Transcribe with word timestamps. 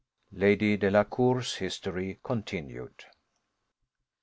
LADY 0.31 0.77
DELACOUR'S 0.77 1.57
HISTORY 1.57 2.19
CONTINUED. 2.23 3.03